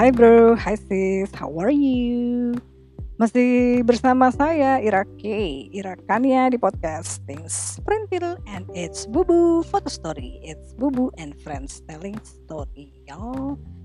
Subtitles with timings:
[0.00, 2.56] Hai bro, hai sis, how are you?
[3.20, 5.28] Masih bersama saya Ira K,
[5.76, 11.84] Ira Kania di podcast Things Printil and it's Bubu Photo Story, it's Bubu and Friends
[11.84, 12.96] Telling Story.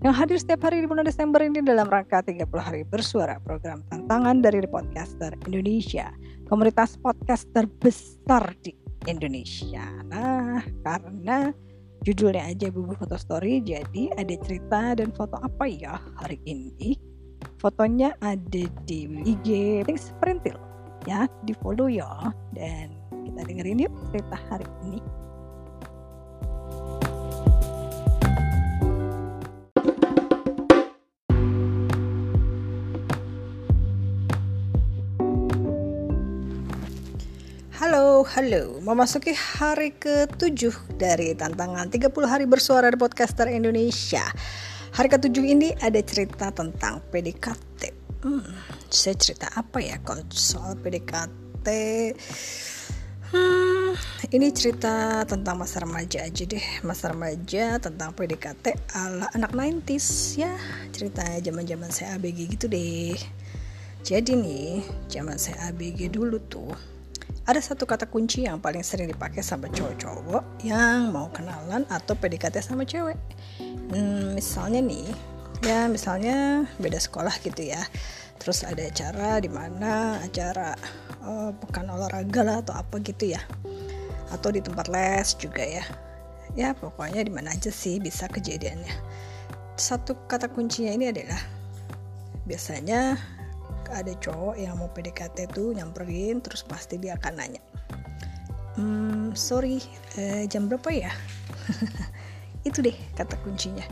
[0.00, 4.40] Yang hadir setiap hari di bulan Desember ini dalam rangka 30 hari bersuara program tantangan
[4.40, 6.08] dari The Podcaster Indonesia,
[6.48, 8.72] komunitas podcast terbesar di
[9.04, 9.84] Indonesia.
[10.08, 11.52] Nah, karena
[12.06, 16.98] judulnya aja Bubu Foto Story, jadi ada cerita dan foto apa ya hari ini?
[17.58, 20.54] fotonya ada di IG Things Perintil
[21.06, 22.06] ya di follow ya
[22.54, 22.94] dan
[23.26, 24.98] kita dengerin yuk cerita hari ini
[37.78, 38.82] Halo, halo.
[38.82, 44.26] Memasuki hari ke-7 dari tantangan 30 hari bersuara di podcaster Indonesia.
[44.98, 47.94] Hari ketujuh ini ada cerita tentang PDKT.
[48.26, 48.50] Hmm,
[48.90, 51.68] saya cerita apa ya kalau soal PDKT?
[53.30, 53.94] Hmm,
[54.34, 56.82] ini cerita tentang masa remaja aja deh.
[56.82, 60.50] Masa remaja tentang PDKT ala anak 90s ya.
[60.90, 63.14] Ceritanya zaman-zaman saya ABG gitu deh.
[64.02, 66.97] Jadi nih, zaman saya ABG dulu tuh
[67.48, 72.60] ada satu kata kunci yang paling sering dipakai sama cowok-cowok yang mau kenalan atau PDKT
[72.60, 73.16] sama cewek.
[73.88, 75.08] Hmm, misalnya nih
[75.64, 77.80] ya misalnya beda sekolah gitu ya.
[78.36, 80.76] Terus ada acara di mana acara
[81.24, 83.40] uh, pekan olahraga lah atau apa gitu ya.
[84.28, 85.88] Atau di tempat les juga ya.
[86.52, 88.92] Ya pokoknya di mana aja sih bisa kejadiannya.
[89.80, 91.40] Satu kata kuncinya ini adalah
[92.44, 93.16] biasanya
[93.92, 97.62] ada cowok yang mau PDKT tuh nyamperin terus pasti dia akan nanya
[98.78, 99.82] hmm, sorry
[100.14, 101.12] eh, jam berapa ya?
[102.68, 103.84] Itu deh kata kuncinya.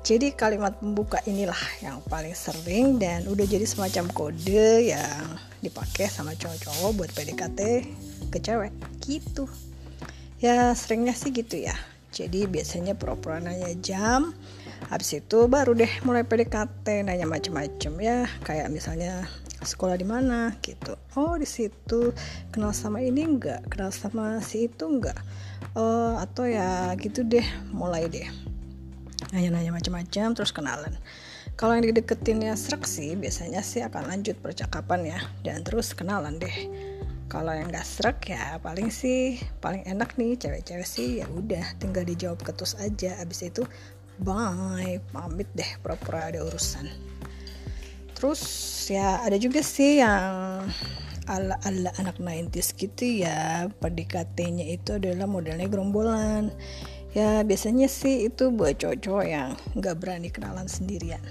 [0.00, 6.32] Jadi kalimat pembuka inilah yang paling sering dan udah jadi semacam kode yang dipakai sama
[6.32, 7.60] cowok-cowok buat PDKT
[8.32, 8.72] ke cewek
[9.04, 9.44] gitu.
[10.40, 11.76] Ya seringnya sih gitu ya.
[12.10, 13.44] Jadi biasanya pura-pura
[13.84, 14.32] jam
[14.88, 18.24] habis itu baru deh mulai PDKT nanya macem-macem ya.
[18.46, 19.28] Kayak misalnya
[19.60, 20.96] sekolah di mana gitu.
[21.18, 22.16] Oh di situ.
[22.48, 25.18] Kenal sama ini enggak kenal sama si itu enggak
[25.76, 28.26] uh, atau ya gitu deh mulai deh.
[29.36, 30.96] Nanya-nanya macam-macam terus kenalan.
[31.60, 35.18] Kalau yang dideketin ya serak sih biasanya sih akan lanjut percakapan ya.
[35.44, 36.56] Dan terus kenalan deh.
[37.30, 42.02] Kalau yang gak serak ya paling sih paling enak nih cewek-cewek sih ya udah tinggal
[42.02, 43.14] dijawab ketus aja.
[43.22, 43.62] Abis itu
[44.20, 45.00] bye.
[45.10, 46.86] Pamit deh pura-pura ada urusan.
[48.14, 48.42] Terus
[48.92, 50.68] ya ada juga sih yang
[51.24, 56.52] ala-ala anak 90s gitu ya PDKT-nya itu adalah modelnya gerombolan.
[57.16, 61.22] Ya biasanya sih itu buat cowok-cowok yang nggak berani kenalan sendirian.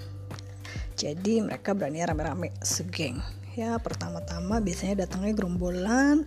[1.00, 3.22] Jadi mereka berani rame-rame segeng.
[3.54, 6.26] Ya pertama-tama biasanya datangnya gerombolan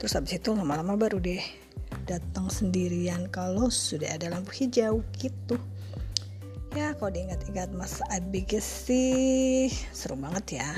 [0.00, 1.44] terus habis itu lama-lama baru deh
[2.08, 5.60] datang sendirian kalau sudah ada lampu hijau gitu
[6.70, 10.70] ya kalau diingat-ingat masa ABG sih seru banget ya.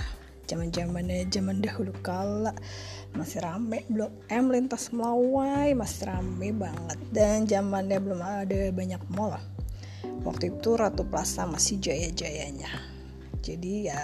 [0.48, 2.52] Zaman zamannya zaman dahulu kala
[3.12, 6.98] masih rame blok M lintas Melawai masih rame banget.
[7.12, 9.36] Dan zamannya belum ada banyak mall
[10.24, 12.72] waktu itu Ratu Plaza masih jaya-jayanya.
[13.44, 14.00] Jadi ya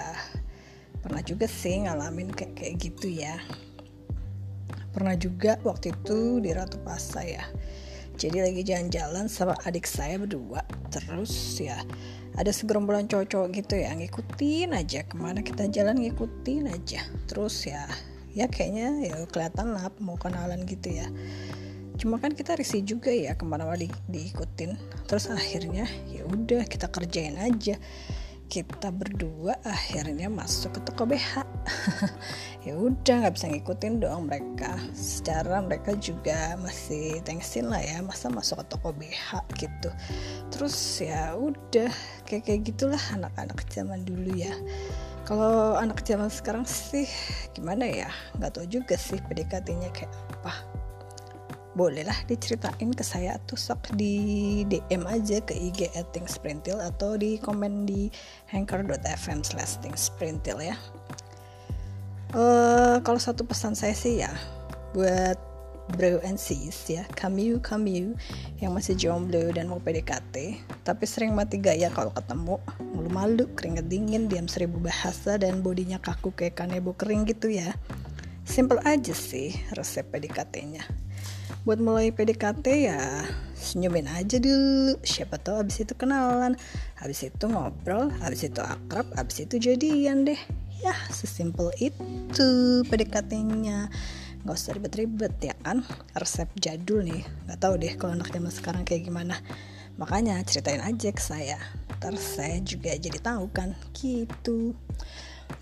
[1.00, 3.40] pernah juga sih ngalamin kayak kayak gitu ya.
[4.92, 7.44] Pernah juga waktu itu di Ratu Plaza ya
[8.18, 10.66] jadi lagi jalan-jalan sama adik saya berdua.
[10.90, 11.78] Terus ya
[12.34, 15.06] ada segerombolan cowok-cowok gitu ya ngikutin aja.
[15.06, 17.06] Ke mana kita jalan ngikutin aja.
[17.30, 17.86] Terus ya
[18.34, 21.06] ya kayaknya ya kelihatan lah mau kenalan gitu ya.
[21.98, 24.74] Cuma kan kita risih juga ya ke mana-mana di, diikutin.
[25.06, 27.78] Terus akhirnya ya udah kita kerjain aja
[28.48, 31.44] kita berdua akhirnya masuk ke toko BH
[32.66, 34.80] ya udah nggak bisa ngikutin dong mereka.
[34.96, 39.90] Secara mereka juga masih thanksin lah ya masa masuk ke toko BH gitu.
[40.48, 40.74] Terus
[41.04, 41.92] ya udah
[42.24, 44.52] kayak kayak gitulah anak-anak zaman dulu ya.
[45.28, 47.04] Kalau anak zaman sekarang sih
[47.52, 48.08] gimana ya?
[48.40, 50.77] Nggak tahu juga sih PDKT-nya kayak apa
[51.78, 55.94] bolehlah diceritain ke saya tuh sok di DM aja ke IG
[56.26, 58.10] @sprintil atau di komen di
[58.50, 60.74] anchor.fm slash sprintil ya.
[62.34, 64.28] Uh, kalau satu pesan saya sih ya
[64.92, 65.38] buat
[65.96, 68.12] bro and sis ya kamu kamu
[68.60, 72.60] yang masih jomblo dan mau PDKT tapi sering mati gaya kalau ketemu
[72.92, 77.72] malu-malu keringet dingin diam seribu bahasa dan bodinya kaku kayak kanebo kering gitu ya.
[78.44, 81.08] Simple aja sih resep PDKT-nya
[81.68, 84.96] buat mulai PDKT ya senyumin aja dulu.
[85.04, 86.56] Siapa tahu abis itu kenalan.
[86.96, 90.40] Habis itu ngobrol habis itu akrab habis itu jadian deh.
[90.80, 93.92] Ya sesimpel itu PDKT-nya
[94.48, 95.84] nggak usah ribet-ribet ya kan?
[96.16, 97.28] Resep jadul nih.
[97.44, 99.36] Nggak tahu deh kalau anak zaman sekarang kayak gimana.
[100.00, 101.60] Makanya ceritain aja ke saya.
[102.00, 103.76] Ntar saya juga jadi tahu kan.
[103.92, 104.72] Gitu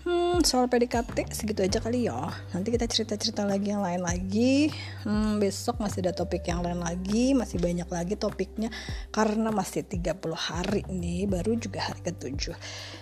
[0.07, 2.31] Hmm, soal PDKT segitu aja kali ya.
[2.55, 4.71] Nanti kita cerita-cerita lagi yang lain lagi.
[5.03, 8.71] Hmm, besok masih ada topik yang lain lagi, masih banyak lagi topiknya
[9.11, 12.55] karena masih 30 hari nih, baru juga hari ke-7.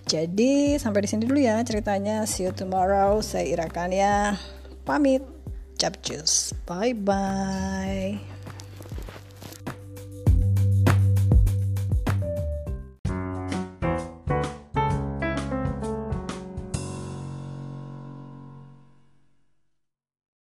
[0.09, 2.25] Jadi, sampai di sini dulu ya ceritanya.
[2.25, 3.21] See you tomorrow.
[3.21, 4.33] Saya Irakan ya.
[4.81, 5.21] Pamit.
[5.77, 6.55] Capcus.
[6.65, 8.34] Bye bye.